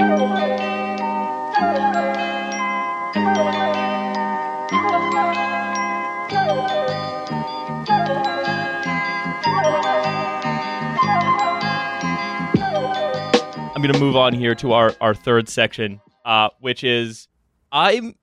I'm 0.00 0.06
going 13.82 13.92
to 13.92 13.98
move 13.98 14.14
on 14.14 14.34
here 14.34 14.54
to 14.56 14.72
our, 14.72 14.94
our 15.00 15.14
third 15.14 15.48
section, 15.48 16.00
uh, 16.24 16.50
which 16.60 16.84
is 16.84 17.26
I'm 17.72 18.14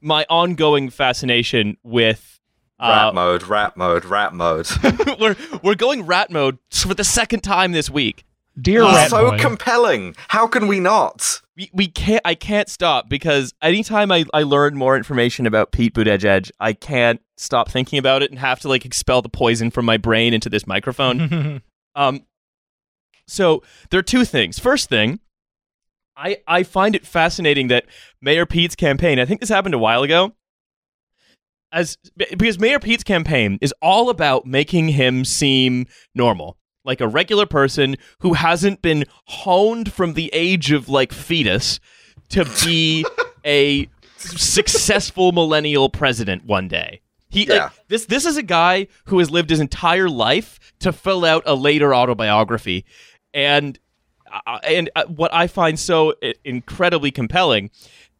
my 0.00 0.26
ongoing 0.28 0.90
fascination 0.90 1.76
with 1.84 2.40
uh, 2.80 2.88
Rat 2.88 3.14
mode, 3.14 3.42
rat 3.44 3.76
mode, 3.76 4.04
rat 4.04 4.34
mode. 4.34 4.68
we're 5.20 5.36
we're 5.62 5.76
going 5.76 6.06
rat 6.06 6.32
mode 6.32 6.58
for 6.72 6.92
the 6.92 7.04
second 7.04 7.42
time 7.42 7.70
this 7.70 7.88
week. 7.88 8.24
Dear 8.60 8.82
It's 8.84 8.92
Rat 8.94 9.10
so 9.10 9.30
Boy. 9.30 9.38
compelling. 9.38 10.14
How 10.28 10.46
can 10.46 10.66
we 10.68 10.80
not? 10.80 11.40
We, 11.56 11.70
we 11.72 11.86
can't 11.88 12.22
I 12.24 12.34
can't 12.34 12.68
stop 12.68 13.08
because 13.08 13.52
anytime 13.62 14.10
I, 14.12 14.24
I 14.32 14.42
learn 14.42 14.76
more 14.76 14.96
information 14.96 15.46
about 15.46 15.72
Pete 15.72 15.94
Buttigieg, 15.94 16.50
I 16.60 16.72
can't 16.72 17.20
stop 17.36 17.68
thinking 17.70 17.98
about 17.98 18.22
it 18.22 18.30
and 18.30 18.38
have 18.38 18.60
to 18.60 18.68
like 18.68 18.84
expel 18.84 19.22
the 19.22 19.28
poison 19.28 19.70
from 19.70 19.84
my 19.84 19.96
brain 19.96 20.32
into 20.34 20.48
this 20.48 20.66
microphone. 20.66 21.62
Um, 21.96 22.26
so 23.28 23.62
there 23.90 24.00
are 24.00 24.02
two 24.02 24.24
things. 24.24 24.58
First 24.58 24.88
thing, 24.88 25.20
I 26.16 26.38
I 26.48 26.64
find 26.64 26.96
it 26.96 27.06
fascinating 27.06 27.68
that 27.68 27.84
Mayor 28.20 28.46
Pete's 28.46 28.74
campaign. 28.74 29.20
I 29.20 29.24
think 29.24 29.38
this 29.38 29.48
happened 29.48 29.76
a 29.76 29.78
while 29.78 30.02
ago. 30.02 30.34
As 31.70 31.96
because 32.36 32.58
Mayor 32.58 32.80
Pete's 32.80 33.04
campaign 33.04 33.58
is 33.60 33.72
all 33.80 34.10
about 34.10 34.44
making 34.44 34.88
him 34.88 35.24
seem 35.24 35.86
normal, 36.16 36.56
like 36.84 37.00
a 37.00 37.08
regular 37.08 37.46
person 37.46 37.96
who 38.20 38.34
hasn't 38.34 38.82
been 38.82 39.04
honed 39.26 39.92
from 39.92 40.14
the 40.14 40.30
age 40.32 40.70
of 40.72 40.88
like 40.88 41.12
fetus 41.12 41.80
to 42.30 42.44
be 42.64 43.04
a 43.46 43.88
successful 44.18 45.32
millennial 45.32 45.88
president 45.88 46.44
one 46.44 46.68
day. 46.68 47.00
He 47.28 47.40
like, 47.46 47.56
Yeah. 47.58 47.70
this 47.88 48.06
this 48.06 48.26
is 48.26 48.36
a 48.36 48.42
guy 48.42 48.86
who 49.06 49.18
has 49.18 49.30
lived 49.30 49.50
his 49.50 49.60
entire 49.60 50.08
life 50.08 50.60
to 50.80 50.92
fill 50.92 51.24
out 51.24 51.42
a 51.46 51.54
later 51.54 51.94
autobiography, 51.94 52.84
and 53.32 53.78
uh, 54.46 54.58
and 54.62 54.90
uh, 54.94 55.04
what 55.06 55.32
I 55.34 55.46
find 55.46 55.78
so 55.78 56.14
i- 56.22 56.34
incredibly 56.44 57.10
compelling 57.10 57.70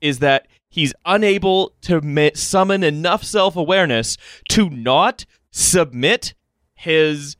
is 0.00 0.18
that 0.18 0.46
he's 0.68 0.92
unable 1.06 1.74
to 1.82 2.00
ma- 2.00 2.30
summon 2.34 2.82
enough 2.82 3.22
self 3.22 3.54
awareness 3.56 4.16
to 4.50 4.68
not 4.70 5.24
submit 5.52 6.34
his 6.74 7.36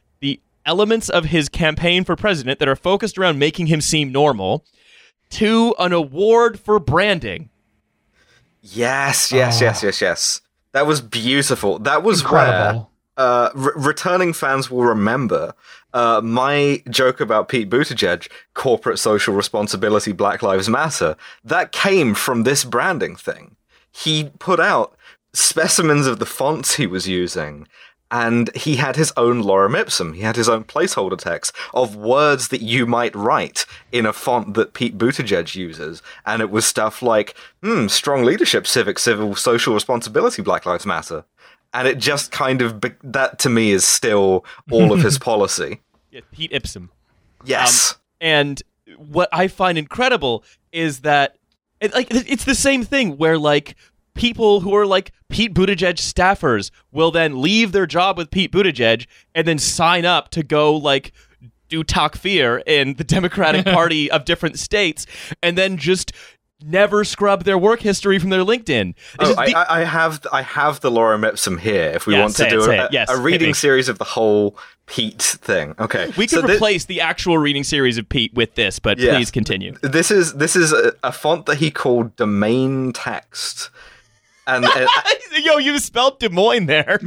elements 0.66 1.08
of 1.08 1.26
his 1.26 1.48
campaign 1.48 2.04
for 2.04 2.16
president 2.16 2.58
that 2.58 2.68
are 2.68 2.76
focused 2.76 3.18
around 3.18 3.38
making 3.38 3.66
him 3.66 3.80
seem 3.80 4.10
normal 4.12 4.64
to 5.30 5.74
an 5.78 5.92
award 5.92 6.58
for 6.60 6.78
branding. 6.78 7.50
Yes, 8.62 9.30
yes, 9.32 9.60
Oh. 9.60 9.64
yes, 9.64 9.82
yes, 9.82 10.00
yes. 10.00 10.40
That 10.72 10.86
was 10.86 11.00
beautiful. 11.00 11.78
That 11.78 12.02
was 12.02 12.20
Incredible. 12.22 12.90
where 13.16 13.26
uh, 13.26 13.50
re- 13.54 13.72
returning 13.76 14.32
fans 14.32 14.70
will 14.70 14.84
remember 14.84 15.54
uh, 15.92 16.20
my 16.24 16.82
joke 16.90 17.20
about 17.20 17.48
Pete 17.48 17.70
Buttigieg, 17.70 18.28
corporate 18.54 18.98
social 18.98 19.34
responsibility, 19.34 20.10
Black 20.12 20.42
Lives 20.42 20.68
Matter. 20.68 21.16
That 21.44 21.70
came 21.70 22.14
from 22.14 22.42
this 22.42 22.64
branding 22.64 23.14
thing. 23.14 23.54
He 23.92 24.30
put 24.40 24.58
out 24.58 24.96
specimens 25.32 26.06
of 26.08 26.18
the 26.18 26.26
fonts 26.26 26.74
he 26.74 26.86
was 26.88 27.06
using. 27.06 27.68
And 28.14 28.54
he 28.54 28.76
had 28.76 28.94
his 28.94 29.12
own 29.16 29.42
lorem 29.42 29.76
ipsum. 29.76 30.12
He 30.12 30.20
had 30.20 30.36
his 30.36 30.48
own 30.48 30.62
placeholder 30.62 31.18
text 31.18 31.52
of 31.74 31.96
words 31.96 32.46
that 32.48 32.62
you 32.62 32.86
might 32.86 33.12
write 33.16 33.66
in 33.90 34.06
a 34.06 34.12
font 34.12 34.54
that 34.54 34.72
Pete 34.72 34.96
Buttigieg 34.96 35.56
uses. 35.56 36.00
And 36.24 36.40
it 36.40 36.48
was 36.48 36.64
stuff 36.64 37.02
like, 37.02 37.34
hmm, 37.60 37.88
strong 37.88 38.22
leadership, 38.22 38.68
civic, 38.68 39.00
civil, 39.00 39.34
social 39.34 39.74
responsibility, 39.74 40.42
Black 40.42 40.64
Lives 40.64 40.86
Matter. 40.86 41.24
And 41.72 41.88
it 41.88 41.98
just 41.98 42.30
kind 42.30 42.62
of, 42.62 42.80
be- 42.80 42.92
that 43.02 43.40
to 43.40 43.50
me 43.50 43.72
is 43.72 43.84
still 43.84 44.44
all 44.70 44.92
of 44.92 45.02
his 45.02 45.18
policy. 45.30 45.80
Yeah, 46.12 46.20
Pete 46.30 46.52
Ipsum. 46.52 46.90
Yes. 47.44 47.96
And 48.20 48.62
what 48.96 49.28
I 49.32 49.48
find 49.48 49.76
incredible 49.76 50.44
is 50.70 51.00
that 51.00 51.34
it, 51.80 51.92
like 51.92 52.06
it's 52.12 52.44
the 52.44 52.54
same 52.54 52.84
thing 52.84 53.16
where 53.16 53.38
like 53.38 53.74
people 54.14 54.60
who 54.60 54.74
are 54.74 54.86
like 54.86 55.12
Pete 55.28 55.54
Buttigieg 55.54 55.96
staffers 55.96 56.70
will 56.92 57.10
then 57.10 57.40
leave 57.42 57.72
their 57.72 57.86
job 57.86 58.16
with 58.16 58.30
Pete 58.30 58.52
Buttigieg 58.52 59.06
and 59.34 59.46
then 59.46 59.58
sign 59.58 60.04
up 60.04 60.30
to 60.30 60.42
go 60.42 60.74
like 60.74 61.12
do 61.68 61.82
takfir 61.82 62.62
in 62.66 62.94
the 62.94 63.04
Democratic 63.04 63.64
Party 63.72 64.10
of 64.10 64.24
different 64.24 64.58
states 64.58 65.06
and 65.42 65.58
then 65.58 65.76
just 65.76 66.12
never 66.66 67.04
scrub 67.04 67.44
their 67.44 67.58
work 67.58 67.80
history 67.80 68.18
from 68.18 68.30
their 68.30 68.40
LinkedIn. 68.44 68.94
Oh, 69.18 69.34
I, 69.36 69.46
the- 69.50 69.56
I 69.58 69.80
I 69.80 69.84
have 69.84 70.26
I 70.32 70.42
have 70.42 70.80
the 70.80 70.90
lorem 70.90 71.26
ipsum 71.28 71.58
here. 71.58 71.90
If 71.94 72.06
we 72.06 72.14
Yeah, 72.14 72.20
want 72.22 72.36
to 72.36 72.46
it, 72.46 72.50
do 72.50 72.60
say 72.62 72.78
a, 72.78 72.84
it. 72.86 72.92
Yes, 72.92 73.10
a 73.10 73.20
reading 73.20 73.52
series 73.54 73.88
of 73.88 73.98
the 73.98 74.04
whole 74.04 74.56
Pete 74.86 75.22
thing, 75.22 75.74
okay, 75.78 76.12
we 76.18 76.26
so 76.26 76.40
could 76.42 76.48
thi- 76.50 76.56
replace 76.56 76.84
the 76.84 77.00
actual 77.00 77.38
reading 77.38 77.64
series 77.64 77.96
of 77.96 78.06
Pete 78.06 78.34
with 78.34 78.54
this, 78.54 78.78
but 78.78 78.98
Yeah. 78.98 79.16
please 79.16 79.30
continue. 79.30 79.72
This 79.82 80.10
is 80.10 80.34
this 80.34 80.54
is 80.54 80.72
a, 80.74 80.92
a 81.02 81.10
font 81.10 81.46
that 81.46 81.56
he 81.56 81.70
called 81.70 82.14
domain 82.16 82.92
text, 82.92 83.70
and 84.46 84.64
and, 84.64 84.88
Yo, 85.44 85.58
you 85.58 85.78
spelled 85.78 86.18
Des 86.20 86.28
Moines 86.28 86.66
there. 86.66 87.00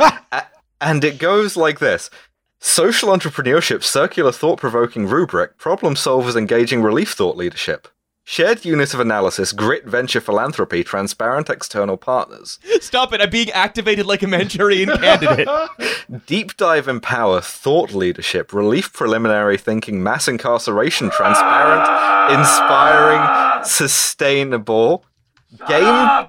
and 0.80 1.04
it 1.04 1.18
goes 1.18 1.56
like 1.56 1.78
this: 1.78 2.10
social 2.58 3.10
entrepreneurship, 3.10 3.82
circular 3.82 4.32
thought-provoking 4.32 5.06
rubric, 5.06 5.56
problem 5.58 5.94
solvers 5.94 6.36
engaging 6.36 6.82
relief 6.82 7.12
thought 7.12 7.36
leadership, 7.36 7.88
shared 8.24 8.64
unit 8.64 8.92
of 8.92 9.00
analysis, 9.00 9.52
grit 9.52 9.86
venture 9.86 10.20
philanthropy, 10.20 10.82
transparent 10.84 11.48
external 11.48 11.96
partners, 11.96 12.58
Stop 12.80 13.12
it. 13.12 13.20
I'm 13.20 13.30
being 13.30 13.50
activated 13.50 14.06
like 14.06 14.22
a 14.22 14.26
Manchurian 14.26 14.90
candidate. 14.90 15.48
deep 16.26 16.56
dive 16.56 16.88
empower, 16.88 17.40
thought 17.40 17.92
leadership, 17.92 18.52
relief 18.52 18.92
preliminary 18.92 19.56
thinking, 19.56 20.02
mass 20.02 20.28
incarceration, 20.28 21.10
transparent, 21.10 21.88
inspiring, 22.38 23.64
sustainable, 23.64 25.04
game. 25.68 26.28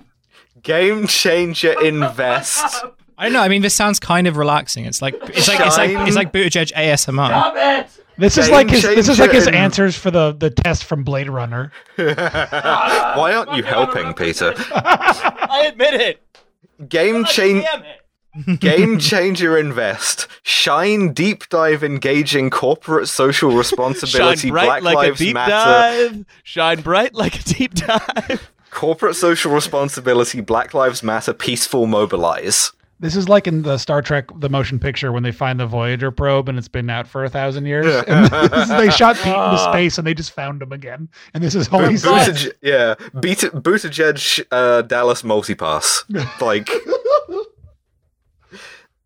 Game 0.62 1.08
changer 1.08 1.80
invest. 1.82 2.84
I 3.18 3.24
don't 3.24 3.34
know. 3.34 3.42
I 3.42 3.48
mean, 3.48 3.64
this 3.64 3.74
sounds 3.74 4.00
kind 4.00 4.28
of 4.28 4.38
relaxing. 4.38 4.86
It's 4.86 5.02
like 5.02 5.16
it's 5.30 5.48
like 5.48 5.60
it's 5.60 5.78
like 5.78 5.90
it's 6.08 6.16
like 6.16 6.32
Buttigieg 6.32 6.72
ASMR. 6.74 7.88
This 8.20 8.38
is 8.38 8.50
like 8.50 8.70
his. 8.70 8.84
This 8.84 9.10
is 9.10 9.20
like 9.20 9.32
his 9.32 9.48
in- 9.48 9.56
answers 9.56 9.96
for 9.96 10.12
the 10.12 10.34
the 10.34 10.50
test 10.50 10.84
from 10.84 11.04
Blade 11.04 11.30
Runner. 11.30 11.72
Why 11.96 13.34
aren't 13.36 13.54
you 13.54 13.64
helping, 13.64 14.14
Peter? 14.14 14.54
I 14.58 15.66
admit 15.68 15.94
it. 15.96 16.22
Game 16.88 17.26
change. 17.26 17.66
Damn 18.46 18.54
it. 18.56 18.60
Game 18.60 19.00
changer 19.00 19.58
invest. 19.58 20.28
Shine 20.44 21.14
deep 21.14 21.50
dive 21.50 21.84
engaging 21.84 22.50
corporate 22.50 23.08
social 23.08 23.50
Shine 23.52 23.58
responsibility. 23.58 24.50
bright 24.52 24.66
Black 24.66 24.84
like 24.84 24.96
Lives 24.96 25.22
a 25.22 25.24
deep 25.24 25.34
Matter. 25.34 25.52
dive. 26.16 26.26
Shine 26.44 26.82
bright 26.82 27.14
like 27.14 27.40
a 27.40 27.44
deep 27.44 27.74
dive. 27.74 28.52
Corporate 28.72 29.16
social 29.16 29.52
responsibility. 29.54 30.42
Black 30.42 30.74
Lives 30.74 31.02
Matter. 31.02 31.34
Peaceful 31.34 31.88
mobilize. 31.88 32.72
This 33.00 33.16
is 33.16 33.30
like 33.30 33.46
in 33.46 33.62
the 33.62 33.78
Star 33.78 34.02
Trek 34.02 34.26
the 34.40 34.50
motion 34.50 34.80
picture 34.80 35.12
when 35.12 35.22
they 35.22 35.32
find 35.32 35.60
the 35.60 35.68
Voyager 35.68 36.10
probe 36.10 36.50
and 36.50 36.58
it's 36.58 36.68
been 36.68 36.90
out 36.90 37.08
for 37.08 37.24
a 37.24 37.30
thousand 37.30 37.68
years. 37.68 37.86
And 38.08 38.26
they 38.72 38.90
shot 38.90 39.16
Pete 39.24 39.28
into 39.36 39.60
space 39.60 40.00
and 40.00 40.08
they 40.08 40.16
just 40.16 40.32
found 40.32 40.64
him 40.64 40.72
again. 40.72 41.08
And 41.36 41.44
this 41.44 41.54
is 41.54 41.68
all 41.70 41.82
he 41.88 41.96
said. 41.98 42.10
Buttig- 42.36 42.54
yeah, 42.64 42.96
Beat 43.20 43.38
Buttigieg 43.38 44.44
uh, 44.52 44.82
Dallas 44.82 45.22
multipass. 45.22 46.06
Like 46.42 46.70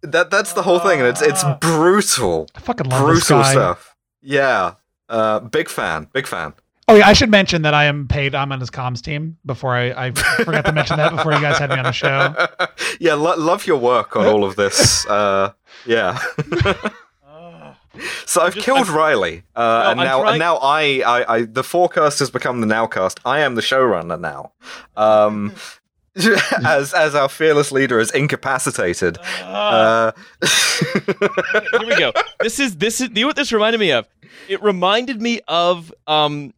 that. 0.03 0.29
That's 0.31 0.53
the 0.53 0.61
whole 0.63 0.79
thing, 0.79 0.99
and 0.99 1.07
it's 1.07 1.21
it's 1.21 1.43
brutal, 1.59 2.47
I 2.55 2.59
fucking 2.59 2.89
love 2.89 3.07
this 3.07 3.27
brutal 3.27 3.43
stuff. 3.43 3.95
Yeah, 4.21 4.75
uh, 5.09 5.39
big 5.39 5.69
fan, 5.69 6.07
big 6.13 6.27
fan. 6.27 6.53
Oh 6.87 6.95
yeah, 6.95 7.07
I 7.07 7.13
should 7.13 7.29
mention 7.31 7.61
that 7.61 7.73
I 7.73 7.85
am 7.85 8.07
paid. 8.07 8.35
I'm 8.35 8.51
on 8.51 8.59
his 8.59 8.69
comms 8.69 9.01
team. 9.01 9.37
Before 9.45 9.73
I, 9.75 10.07
I 10.07 10.11
forgot 10.11 10.65
to 10.65 10.71
mention 10.73 10.97
that 10.97 11.11
before 11.15 11.31
you 11.33 11.39
guys 11.39 11.57
had 11.57 11.69
me 11.69 11.77
on 11.77 11.83
the 11.85 11.91
show. 11.93 12.35
yeah, 12.99 13.13
lo- 13.13 13.37
love 13.37 13.65
your 13.65 13.77
work 13.77 14.15
on 14.17 14.25
all 14.25 14.43
of 14.43 14.55
this. 14.57 15.05
Uh, 15.09 15.51
yeah. 15.85 16.19
So 18.25 18.41
I've 18.41 18.53
Just- 18.55 18.65
killed 18.65 18.87
I'm- 18.87 18.95
Riley, 18.95 19.43
uh, 19.55 19.61
No, 19.61 19.89
and 19.91 19.99
now 19.99 20.25
and 20.25 20.39
now 20.39 20.55
I, 20.57 21.01
I, 21.05 21.35
I, 21.35 21.41
the 21.43 21.63
forecast 21.63 22.19
has 22.19 22.29
become 22.31 22.61
the 22.61 22.67
nowcast. 22.67 23.19
I 23.25 23.41
am 23.41 23.55
the 23.55 23.61
showrunner 23.61 24.17
now. 24.19 24.53
Um, 24.95 25.53
as 26.65 26.93
as 26.93 27.15
our 27.15 27.29
fearless 27.29 27.71
leader 27.71 27.99
is 27.99 28.11
incapacitated. 28.11 29.17
Uh, 29.41 30.11
Here 30.41 31.79
we 31.79 31.95
go. 31.97 32.11
This 32.41 32.59
is 32.59 32.77
this 32.77 32.99
is 32.99 33.09
you 33.09 33.21
know 33.21 33.27
what 33.27 33.35
this 33.35 33.51
reminded 33.51 33.79
me 33.79 33.91
of? 33.91 34.07
It 34.49 34.61
reminded 34.61 35.21
me 35.21 35.39
of 35.47 35.93
um 36.07 36.53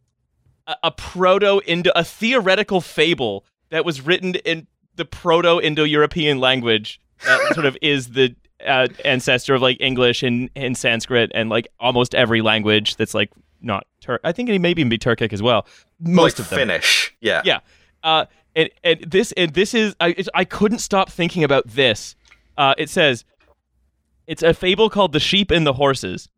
a, 0.66 0.76
a 0.84 0.90
proto 0.90 1.60
Indo 1.66 1.92
a 1.94 2.04
theoretical 2.04 2.80
fable 2.80 3.44
that 3.70 3.84
was 3.84 4.00
written 4.00 4.34
in 4.34 4.66
the 4.96 5.04
proto 5.04 5.60
Indo 5.60 5.84
European 5.84 6.40
language 6.40 7.00
that 7.24 7.40
sort 7.54 7.66
of 7.66 7.76
is 7.80 8.08
the 8.10 8.34
uh, 8.66 8.88
ancestor 9.04 9.54
of 9.54 9.62
like 9.62 9.76
English 9.80 10.22
and, 10.22 10.50
and 10.56 10.76
Sanskrit 10.76 11.30
and 11.34 11.48
like 11.48 11.68
almost 11.78 12.14
every 12.14 12.40
language 12.40 12.96
that's 12.96 13.14
like 13.14 13.30
not 13.60 13.86
Turk. 14.00 14.20
I 14.24 14.32
think 14.32 14.48
he 14.48 14.58
maybe 14.58 14.80
even 14.80 14.90
be 14.90 14.98
Turkic 14.98 15.32
as 15.32 15.42
well. 15.42 15.66
Most 16.00 16.38
like 16.38 16.46
of 16.46 16.50
them. 16.50 16.58
Finnish. 16.58 17.14
Yeah. 17.20 17.42
Yeah. 17.44 17.60
Uh, 18.02 18.26
and, 18.56 18.70
and 18.82 19.00
this 19.10 19.32
and 19.32 19.52
this 19.54 19.74
is 19.74 19.94
I 20.00 20.14
I 20.34 20.44
couldn't 20.44 20.78
stop 20.78 21.10
thinking 21.10 21.44
about 21.44 21.66
this. 21.68 22.16
Uh, 22.56 22.74
it 22.78 22.88
says 22.90 23.24
it's 24.26 24.42
a 24.42 24.54
fable 24.54 24.88
called 24.88 25.12
The 25.12 25.20
Sheep 25.20 25.50
and 25.50 25.66
the 25.66 25.74
Horses. 25.74 26.28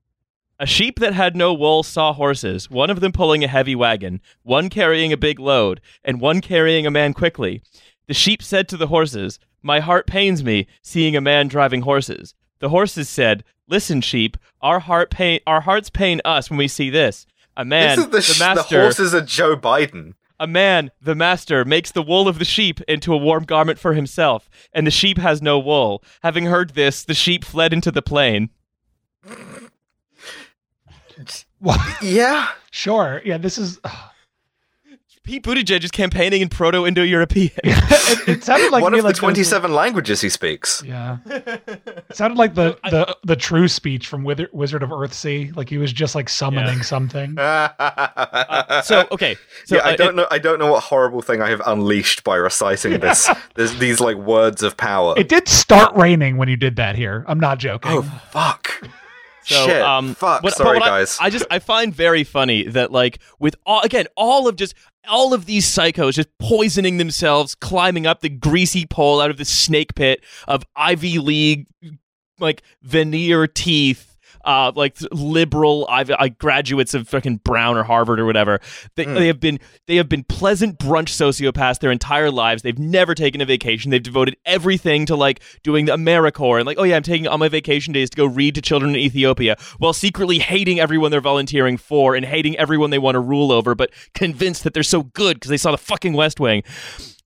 A 0.58 0.66
sheep 0.66 0.98
that 1.00 1.12
had 1.12 1.36
no 1.36 1.52
wool 1.52 1.82
saw 1.82 2.14
horses, 2.14 2.70
one 2.70 2.88
of 2.88 3.00
them 3.00 3.12
pulling 3.12 3.44
a 3.44 3.48
heavy 3.48 3.74
wagon, 3.74 4.22
one 4.42 4.70
carrying 4.70 5.12
a 5.12 5.16
big 5.18 5.38
load, 5.38 5.82
and 6.02 6.18
one 6.18 6.40
carrying 6.40 6.86
a 6.86 6.90
man 6.90 7.12
quickly. 7.12 7.60
The 8.08 8.14
sheep 8.14 8.42
said 8.42 8.66
to 8.68 8.78
the 8.78 8.86
horses, 8.86 9.38
My 9.62 9.80
heart 9.80 10.06
pains 10.06 10.42
me, 10.42 10.66
seeing 10.80 11.14
a 11.14 11.20
man 11.20 11.48
driving 11.48 11.82
horses. 11.82 12.34
The 12.60 12.70
horses 12.70 13.08
said, 13.10 13.44
Listen, 13.68 14.00
sheep, 14.00 14.38
our 14.62 14.80
heart 14.80 15.10
pain 15.10 15.40
our 15.46 15.60
hearts 15.60 15.90
pain 15.90 16.22
us 16.24 16.48
when 16.48 16.56
we 16.56 16.68
see 16.68 16.88
this. 16.88 17.26
A 17.56 17.64
man, 17.64 17.96
This 17.96 18.06
is 18.06 18.10
the, 18.10 18.22
sh- 18.22 18.38
the 18.38 18.44
master, 18.44 18.80
horses 18.80 19.14
are 19.14 19.20
Joe 19.20 19.56
Biden. 19.56 20.14
A 20.38 20.46
man, 20.46 20.90
the 21.00 21.14
master, 21.14 21.64
makes 21.64 21.90
the 21.92 22.02
wool 22.02 22.28
of 22.28 22.38
the 22.38 22.44
sheep 22.44 22.80
into 22.82 23.12
a 23.14 23.18
warm 23.18 23.44
garment 23.44 23.78
for 23.78 23.94
himself, 23.94 24.48
and 24.72 24.86
the 24.86 24.90
sheep 24.90 25.18
has 25.18 25.40
no 25.42 25.58
wool. 25.58 26.02
Having 26.22 26.46
heard 26.46 26.70
this, 26.70 27.04
the 27.04 27.14
sheep 27.14 27.44
fled 27.44 27.72
into 27.72 27.90
the 27.90 28.02
plain. 28.02 28.50
Well, 31.60 31.78
Yeah. 32.02 32.48
sure. 32.70 33.22
Yeah, 33.24 33.38
this 33.38 33.58
is. 33.58 33.80
Pete 35.26 35.43
Buttigieg 35.43 35.82
is 35.82 35.90
campaigning 35.90 36.40
in 36.40 36.49
Proto-Indo-European. 36.49 37.50
it, 37.64 38.28
it 38.28 38.44
sounded 38.44 38.70
like 38.70 38.81
One 38.81 38.94
of 38.94 38.99
the 38.99 39.02
like 39.02 39.17
this 39.17 39.23
was- 39.23 39.34
27 39.34 39.75
languages 39.75 40.20
he 40.20 40.28
speaks. 40.28 40.84
Yeah, 40.87 41.19
it 41.26 42.05
sounded 42.12 42.38
like 42.38 42.55
the 42.55 42.78
the 42.90 43.17
the 43.25 43.34
true 43.34 43.67
speech 43.67 44.06
from 44.06 44.23
Wither- 44.23 44.49
Wizard 44.52 44.84
of 44.84 44.90
Earthsea. 44.90 45.55
Like 45.56 45.69
he 45.69 45.78
was 45.78 45.93
just 45.93 46.14
like 46.14 46.28
summoning 46.28 46.84
something. 46.84 47.34
so 48.84 49.08
okay, 49.11 49.37
so 49.64 49.75
yeah, 49.76 49.82
I 49.84 49.94
uh, 49.94 49.96
don't 49.96 50.14
know. 50.14 50.28
I 50.31 50.38
don't 50.38 50.61
know 50.61 50.70
what 50.70 50.84
horrible 50.84 51.23
thing 51.23 51.43
I 51.43 51.50
have 51.50 51.62
unleashed 51.67 52.23
by 52.23 52.37
reciting 52.37 53.00
this. 53.00 53.28
this 53.56 53.75
these 53.75 53.99
like 53.99 54.17
words 54.17 54.62
of 54.62 54.76
power. 54.76 55.14
It 55.17 55.28
did 55.28 55.49
start 55.49 55.96
raining 55.96 56.37
when 56.37 56.49
you 56.49 56.56
did 56.56 56.76
that 56.76 56.94
here. 56.94 57.25
I'm 57.26 57.40
not 57.40 57.58
joking. 57.58 57.90
oh 57.90 58.02
fuck! 58.31 58.70
So, 59.46 59.64
Shit. 59.67 59.81
um, 59.81 60.14
fuck. 60.17 60.43
what- 60.43 60.55
Sorry, 60.55 60.78
what 60.78 60.88
I- 60.88 60.99
guys. 60.99 61.19
I, 61.20 61.31
just 61.31 61.46
I 61.50 61.61
find 61.61 61.94
very 61.94 62.25
funny 62.25 62.64
that 62.64 62.90
like 62.90 63.20
with 63.38 63.55
all 63.64 63.81
again 63.82 64.06
all 64.17 64.49
of 64.49 64.56
just 64.56 64.75
all 65.08 65.34
of 65.34 65.46
these 65.46 65.66
psychos 65.66 66.14
just 66.14 66.36
poisoning 66.38 66.98
themselves, 66.98 67.54
climbing 67.54 68.06
up 68.06 68.20
the 68.20 68.28
greasy 68.28 68.86
pole 68.86 69.20
out 69.20 69.30
of 69.30 69.36
the 69.36 69.44
snake 69.44 69.94
pit 69.94 70.24
of 70.46 70.64
Ivy 70.74 71.18
League 71.18 71.66
like 72.38 72.62
veneer 72.82 73.46
teeth. 73.46 74.15
Uh, 74.46 74.70
like 74.76 74.96
liberal 75.10 75.87
Ivy, 75.90 76.12
uh, 76.12 76.28
graduates 76.38 76.94
of 76.94 77.08
fucking 77.08 77.38
Brown 77.38 77.76
or 77.76 77.82
Harvard 77.82 78.20
or 78.20 78.25
whatever. 78.26 78.60
They, 78.94 79.02
Hmm. 79.04 79.14
they 79.14 79.26
have 79.26 79.40
been 79.40 79.58
they 79.88 79.96
have 79.96 80.08
been 80.08 80.22
pleasant 80.22 80.78
brunch 80.78 81.08
sociopaths 81.08 81.81
their 81.81 81.90
entire 81.90 82.31
lives. 82.31 82.62
They've 82.62 82.78
never 82.78 83.14
taken 83.16 83.40
a 83.40 83.44
vacation. 83.44 83.90
They've 83.90 84.00
devoted 84.00 84.37
everything 84.46 85.04
to 85.06 85.16
like 85.16 85.40
doing 85.64 85.87
the 85.87 85.96
AmeriCorps 85.96 86.58
and 86.58 86.66
like, 86.66 86.78
oh 86.78 86.84
yeah, 86.84 86.94
I'm 86.94 87.02
taking 87.02 87.26
all 87.26 87.38
my 87.38 87.48
vacation 87.48 87.93
days 87.93 88.08
to 88.10 88.16
go 88.16 88.25
read 88.25 88.54
to 88.54 88.62
children 88.62 88.93
in 88.93 89.00
Ethiopia, 89.00 89.56
while 89.78 89.93
secretly 89.93 90.38
hating 90.38 90.78
everyone 90.78 91.10
they're 91.10 91.20
volunteering 91.20 91.76
for 91.76 92.14
and 92.14 92.25
hating 92.25 92.56
everyone 92.56 92.90
they 92.90 92.99
want 93.00 93.16
to 93.16 93.20
rule 93.20 93.50
over, 93.50 93.75
but 93.75 93.90
convinced 94.14 94.62
that 94.62 94.75
they're 94.75 94.84
so 94.84 95.02
good 95.02 95.34
because 95.37 95.50
they 95.50 95.56
saw 95.56 95.72
the 95.72 95.78
fucking 95.78 96.12
West 96.12 96.38
Wing 96.38 96.62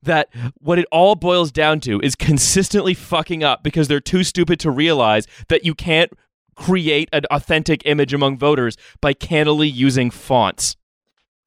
that 0.03 0.29
what 0.59 0.79
it 0.79 0.87
all 0.91 1.15
boils 1.15 1.53
down 1.53 1.81
to 1.81 2.01
is 2.01 2.15
consistently 2.17 2.95
fucking 2.95 3.45
up 3.45 3.63
because 3.63 3.89
they're 3.89 4.01
too 4.01 4.25
stupid 4.25 4.59
to 4.61 4.71
realize 4.71 5.27
that 5.51 5.67
you 5.67 5.75
can't 5.75 6.11
create 6.61 7.09
an 7.13 7.23
authentic 7.31 7.83
image 7.87 8.15
among 8.15 8.37
voters 8.39 8.77
by 9.01 9.13
cannily 9.15 9.67
using 9.69 10.11
fonts. 10.11 10.77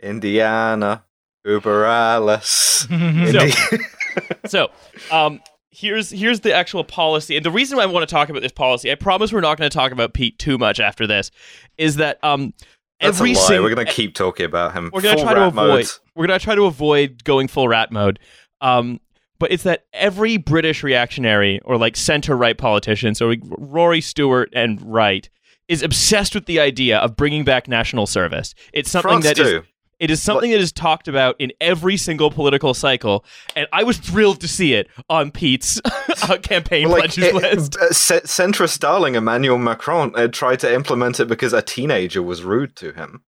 Indiana, 0.01 1.04
Uber 1.45 1.86
Alice. 1.86 2.88
Indi- 2.92 3.54
So, 4.45 4.69
um, 5.12 5.39
here's 5.71 6.10
here's 6.12 6.42
the 6.42 6.54
actual 6.54 6.83
policy, 6.83 7.36
and 7.36 7.44
the 7.45 7.50
reason 7.50 7.77
why 7.77 7.83
I 7.83 7.88
want 7.88 8.07
to 8.07 8.13
talk 8.13 8.30
about 8.30 8.42
this 8.44 8.51
policy, 8.51 8.92
I 8.92 8.95
promise 8.95 9.33
we're 9.33 9.42
not 9.42 9.57
going 9.57 9.69
to 9.69 9.75
talk 9.75 9.92
about 9.92 10.13
Pete 10.13 10.38
too 10.38 10.57
much 10.60 10.80
after 10.80 11.07
this, 11.07 11.31
is 11.80 11.95
that 11.95 12.24
um, 12.24 12.54
That's 13.01 13.18
every 13.18 13.31
a 13.31 13.36
lie. 13.36 13.42
sing- 13.42 13.63
We're 13.63 13.69
gonna 13.74 13.86
keep 13.86 14.13
talking 14.13 14.45
about 14.45 14.74
him. 14.74 14.92
we're 14.94 15.01
gonna 15.01 15.19
try 15.21 15.33
to 15.33 15.48
avoid 15.48 15.56
mode. 15.56 15.88
we're 16.16 16.27
gonna 16.27 16.38
try 16.39 16.54
to 16.56 16.66
avoid 16.66 17.24
going 17.24 17.48
full 17.48 17.68
rat 17.68 17.92
mode. 17.92 18.19
Um, 18.62 19.00
but 19.39 19.51
it's 19.51 19.63
that 19.63 19.85
every 19.94 20.38
British 20.38 20.83
reactionary 20.83 21.59
or 21.65 21.77
like 21.77 21.95
center 21.95 22.35
right 22.38 22.57
politician, 22.57 23.15
so 23.15 23.33
Rory 23.57 24.01
Stewart 24.01 24.50
and 24.53 24.81
right, 24.81 25.30
is 25.68 25.81
obsessed 25.83 26.35
with 26.35 26.45
the 26.45 26.59
idea 26.59 26.97
of 27.00 27.15
bringing 27.15 27.44
back 27.44 27.68
national 27.68 28.06
service. 28.06 28.53
It's 28.74 28.91
something 28.91 29.09
France 29.21 29.25
that 29.25 29.39
is 29.39 29.47
too. 29.50 29.63
it 30.00 30.12
is 30.12 30.21
something 30.21 30.51
that 30.51 30.59
is 30.59 30.71
talked 30.74 31.07
about 31.07 31.35
in 31.39 31.51
every 31.62 31.95
single 31.97 32.30
political 32.31 32.74
cycle, 32.74 33.24
and 33.56 33.68
I 33.71 33.83
was 33.83 33.97
thrilled 33.97 34.41
to 34.41 34.47
see 34.47 34.74
it 34.74 34.88
on 35.09 35.31
Pete's 35.31 35.80
uh, 36.30 36.38
campaign 36.38 36.89
Well, 36.89 37.00
like, 37.00 37.13
pledges 37.13 37.24
it- 37.24 37.33
list. 37.35 37.77
uh, 37.77 37.89
centrist 38.25 38.80
darling 38.80 39.15
Emmanuel 39.15 39.57
Macron 39.57 40.12
uh, 40.15 40.27
tried 40.27 40.59
to 40.62 40.74
implement 40.74 41.19
it 41.19 41.27
because 41.27 41.53
a 41.53 41.62
teenager 41.62 42.21
was 42.21 42.44
rude 42.44 42.75
to 42.77 42.91
him. 42.94 43.24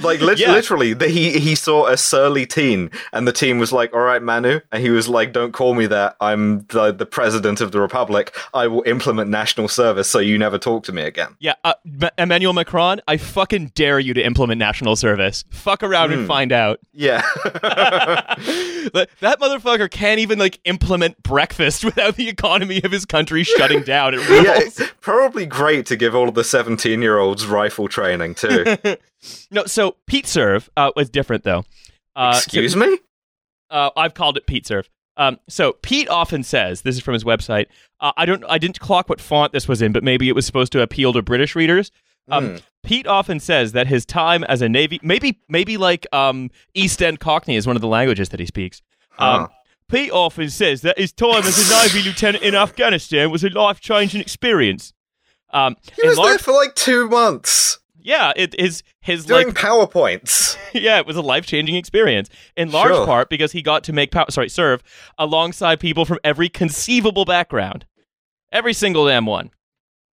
Like 0.00 0.20
lit- 0.20 0.38
Yeah. 0.38 0.52
literally, 0.52 0.92
the, 0.92 1.08
he 1.08 1.38
he 1.38 1.54
saw 1.54 1.86
a 1.86 1.96
surly 1.96 2.44
teen, 2.46 2.90
and 3.12 3.26
the 3.26 3.32
teen 3.32 3.58
was 3.58 3.72
like, 3.72 3.94
"All 3.94 4.00
right, 4.00 4.22
Manu," 4.22 4.60
and 4.70 4.82
he 4.82 4.90
was 4.90 5.08
like, 5.08 5.32
"Don't 5.32 5.52
call 5.52 5.74
me 5.74 5.86
that. 5.86 6.16
I'm 6.20 6.66
the 6.66 6.92
the 6.92 7.06
president 7.06 7.60
of 7.60 7.72
the 7.72 7.80
republic. 7.80 8.36
I 8.52 8.66
will 8.66 8.82
implement 8.86 9.30
national 9.30 9.68
service, 9.68 10.08
so 10.08 10.18
you 10.18 10.36
never 10.38 10.58
talk 10.58 10.84
to 10.84 10.92
me 10.92 11.02
again." 11.02 11.36
Yeah, 11.38 11.54
uh, 11.64 11.74
M- 12.02 12.10
Emmanuel 12.18 12.52
Macron, 12.52 13.00
I 13.08 13.16
fucking 13.16 13.72
dare 13.74 13.98
you 13.98 14.12
to 14.14 14.22
implement 14.24 14.58
national 14.58 14.96
service. 14.96 15.44
Fuck 15.50 15.82
around 15.82 16.12
and 16.12 16.22
Hmm. 16.22 16.26
find 16.26 16.52
out. 16.52 16.80
Yeah, 16.92 17.22
that, 18.10 19.08
motherfucker 19.40 19.90
can't 19.90 20.20
even 20.20 20.38
like 20.38 20.58
implement 20.64 21.22
breakfast 21.22 21.84
without 21.84 22.16
the 22.16 22.28
economy 22.28 22.82
of 22.82 22.92
his 22.92 23.04
country 23.04 23.44
shutting 23.44 23.82
down. 23.82 24.14
Yeah. 24.36 24.58
it's 24.58 24.80
Probably 25.00 25.46
great 25.46 25.86
to 25.86 25.96
give 25.96 26.14
all 26.14 26.28
of 26.28 26.34
the 26.34 26.44
seventeen 26.44 27.00
year 27.02 27.18
olds 27.18 27.46
rifle 27.46 27.88
training 27.88 28.34
too. 28.34 28.64
No, 29.50 29.64
so 29.66 29.96
Pete 30.06 30.26
Serve 30.26 30.68
uh, 30.76 30.90
was 30.96 31.08
different 31.10 31.44
though. 31.44 31.64
Uh, 32.14 32.32
so- 32.34 32.38
Excuse 32.38 32.76
me. 32.76 32.98
uh, 33.70 33.90
I've 33.96 34.14
called 34.14 34.36
it 34.36 34.46
Pete 34.46 34.66
Serve. 34.66 34.88
Um, 35.18 35.38
so 35.48 35.72
Pete 35.82 36.08
often 36.10 36.42
says 36.42 36.82
this 36.82 36.96
is 36.96 37.02
from 37.02 37.14
his 37.14 37.24
website. 37.24 37.66
Uh, 38.00 38.12
I 38.18 38.26
don't, 38.26 38.44
I 38.48 38.58
didn't 38.58 38.78
clock 38.80 39.08
what 39.08 39.20
font 39.20 39.52
this 39.52 39.66
was 39.66 39.80
in, 39.80 39.92
but 39.92 40.04
maybe 40.04 40.28
it 40.28 40.34
was 40.34 40.44
supposed 40.44 40.72
to 40.72 40.82
appeal 40.82 41.12
to 41.14 41.22
British 41.22 41.54
readers. 41.56 41.90
Um, 42.28 42.48
Hmm. 42.50 42.56
Pete 42.82 43.06
often 43.06 43.40
says 43.40 43.72
that 43.72 43.86
his 43.88 44.04
time 44.06 44.44
as 44.44 44.62
a 44.62 44.68
navy, 44.68 45.00
maybe, 45.02 45.40
maybe 45.48 45.76
like 45.76 46.06
um, 46.12 46.50
East 46.74 47.02
End 47.02 47.18
Cockney 47.18 47.56
is 47.56 47.66
one 47.66 47.74
of 47.76 47.82
the 47.82 47.88
languages 47.88 48.28
that 48.28 48.38
he 48.40 48.46
speaks. 48.46 48.82
Um, 49.18 49.40
Huh. 49.42 49.48
Pete 49.88 50.10
often 50.12 50.50
says 50.50 50.82
that 50.82 50.98
his 50.98 51.12
time 51.12 51.44
as 51.44 51.70
a 51.70 51.74
navy 51.88 52.06
lieutenant 52.08 52.42
in 52.44 52.54
Afghanistan 52.54 53.30
was 53.30 53.42
a 53.44 53.48
life 53.48 53.80
changing 53.80 54.20
experience. 54.20 54.92
Um, 55.52 55.76
He 56.00 56.06
was 56.06 56.16
there 56.18 56.38
for 56.38 56.52
like 56.52 56.74
two 56.74 57.08
months 57.08 57.78
yeah, 58.06 58.32
it 58.36 58.54
is 58.54 58.82
his 59.00 59.26
doing 59.26 59.48
like 59.48 59.56
powerpoints. 59.56 60.56
yeah, 60.72 60.98
it 60.98 61.06
was 61.06 61.16
a 61.16 61.20
life 61.22 61.44
changing 61.44 61.74
experience. 61.74 62.30
In 62.56 62.70
large 62.70 62.92
Sure. 62.94 63.04
part 63.04 63.28
because 63.28 63.50
he 63.52 63.60
got 63.62 63.82
to 63.84 63.92
make 63.92 64.12
pow- 64.12 64.26
sorry 64.30 64.48
serve 64.48 64.82
alongside 65.18 65.80
people 65.80 66.04
from 66.04 66.18
every 66.22 66.48
conceivable 66.48 67.24
background, 67.24 67.84
every 68.52 68.72
single 68.72 69.06
damn 69.06 69.26
one. 69.26 69.50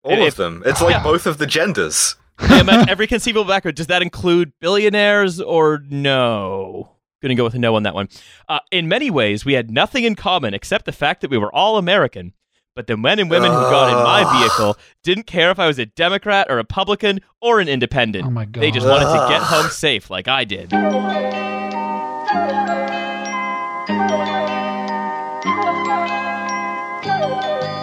All 0.03 0.21
of 0.27 0.35
them. 0.35 0.63
It's 0.65 0.81
like 0.81 0.95
Yeah. 0.95 1.03
both 1.03 1.25
of 1.27 1.37
the 1.37 1.45
genders. 1.45 2.15
Yeah, 2.41 2.85
every 2.89 3.05
conceivable 3.07 3.45
background. 3.47 3.77
Does 3.77 3.87
that 3.87 4.01
include 4.01 4.51
billionaires 4.59 5.39
or 5.39 5.83
no? 5.89 6.89
Gonna 7.21 7.35
go 7.35 7.43
with 7.45 7.53
a 7.53 7.59
no 7.59 7.75
on 7.75 7.83
that 7.83 7.93
one. 7.93 8.09
Uh, 8.49 8.59
in 8.71 8.89
many 8.89 9.09
ways, 9.09 9.45
we 9.45 9.53
had 9.53 9.71
nothing 9.71 10.03
in 10.03 10.15
common 10.15 10.53
except 10.53 10.85
the 10.85 10.91
fact 10.91 11.21
that 11.21 11.29
we 11.31 11.37
were 11.37 11.53
all 11.55 11.77
American. 11.77 12.33
But 12.75 12.87
the 12.87 12.97
men 12.97 13.19
and 13.19 13.29
women 13.29 13.51
who 13.51 13.57
got 13.57 13.89
in 13.89 14.03
my 14.03 14.39
vehicle 14.39 14.77
didn't 15.03 15.27
care 15.27 15.51
if 15.51 15.59
I 15.59 15.67
was 15.67 15.77
a 15.77 15.85
Democrat, 15.85 16.47
a 16.49 16.55
Republican, 16.55 17.19
or 17.39 17.59
an 17.59 17.67
independent. 17.67 18.25
Oh 18.25 18.31
my 18.31 18.45
God. 18.45 18.63
They 18.63 18.71
just 18.71 18.87
wanted 18.87 19.05
to 19.05 19.27
get 19.29 19.43
home 19.43 19.69
safe 19.69 20.09
like 20.09 20.27
I 20.27 20.43
did. 20.43 20.73